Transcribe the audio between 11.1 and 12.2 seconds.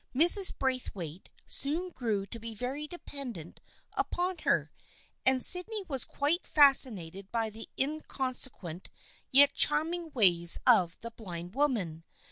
blind woman.